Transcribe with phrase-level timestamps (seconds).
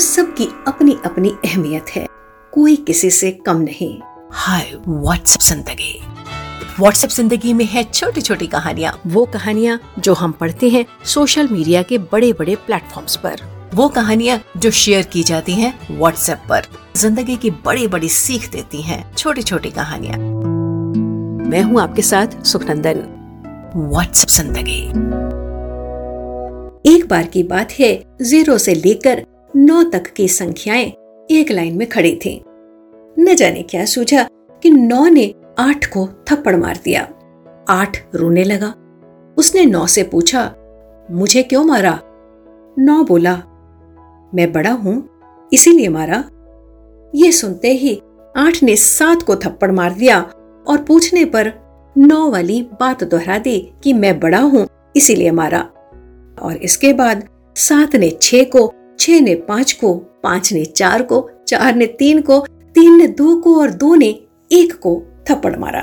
[0.00, 2.06] सबकी अपनी अपनी अहमियत है।
[2.52, 3.98] कोई किसी से कम नहीं।
[4.32, 6.00] हाय व्हाट्सएप ज़िंदगी।
[6.80, 11.82] व्हाट्सएप ज़िंदगी में है छोटी छोटी कहानियाँ। वो कहानियाँ जो हम पढ़ते हैं सोशल मीडिया
[11.82, 13.42] के बड़े बड़े प्लेटफॉर्म्स पर।
[13.74, 18.82] वो कहानियाँ जो शेयर की जाती हैं व्हाट्सएप पर। ज़िंदगी की बड़ी बड़ी सीख देती
[18.82, 20.18] हैं छोटी छोटी कहानियाँ।
[21.50, 23.02] मैं हूँ आपके साथ सुखनंदन।
[23.76, 24.80] व्हाट्सएप ज़िंदगी।
[26.86, 27.92] एक बार की बात है
[28.22, 29.24] ज़ीरो से लेकर
[29.56, 30.92] नौ तक की संख्याएँ
[31.30, 32.42] एक लाइन में खड़ी थी।
[33.18, 34.22] न जाने क्या सूझा
[34.62, 37.08] कि नौ ने आठ को थप्पड़ मार दिया।
[37.68, 38.74] आठ रोने लगा।
[39.38, 40.54] उसने नौ से पूछा,
[41.10, 42.00] मुझे क्यों मारा?
[42.78, 43.34] नौ बोला,
[44.34, 45.08] मैं बड़ा हूँ,
[45.52, 46.24] इसीलिए मारा।
[47.14, 48.02] ये सुनते ही
[48.36, 50.20] आठ ने सात को थप्पड़ मार दिया
[50.66, 51.52] और पूछने पर
[51.96, 55.60] नौ वाली बात दोहरा दी कि मैं बड़ा हूँ, इसीलिए मारा।
[56.42, 61.30] और इसके बाद सात ने छह को छह ने पाँच को, पाँच ने चार को,
[61.48, 62.38] चार ने तीन को,
[62.74, 64.08] तीन ने दो को और दो ने
[64.52, 65.80] एक को थप्पड़ मारा।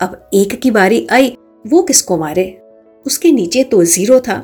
[0.00, 2.62] अब एक की बारी आई, वो किसको मारे?
[3.06, 4.38] उसके नीचे तो ज़ीरो था।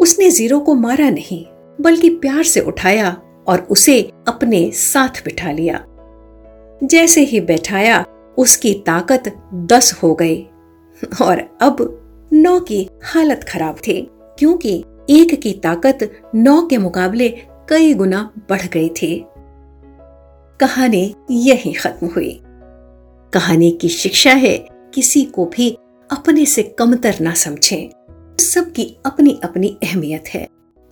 [0.00, 1.44] उसने ज़ीरो को मारा नहीं,
[1.80, 5.84] बल्कि प्यार से उठाया और उसे अपने साथ बिठा लिया।
[6.84, 8.04] जैसे ही बैठाया,
[8.38, 10.42] उसकी ताकत दस हो गई
[11.22, 12.00] और अब
[12.32, 17.28] नौ की हालत खराब थी, क्योंकि एक की ताकत नौ के मुकाबले
[17.68, 19.24] कई गुना बढ़ गई थी।
[20.60, 22.40] कहानी यही खत्म हुई।
[23.32, 24.56] कहानी की शिक्षा है,
[24.94, 25.70] किसी को भी
[26.10, 27.90] अपने से कमतर ना समझें।
[28.40, 30.46] सबकी अपनी अपनी अहमियत है।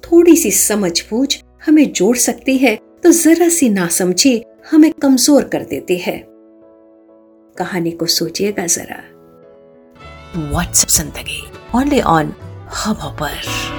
[0.05, 5.45] थोड़ी सी समझ बूझ हमें जोड़ सकती है तो जरा सी ना समझी हमें कमज़ोर
[5.45, 6.23] कर देती है।
[7.59, 9.03] कहानी को सोचिएगा जरा।
[10.51, 11.43] व्हाट्सएप ज़िंदगी?
[11.75, 12.33] ओनली ऑन
[12.77, 13.72] हब पर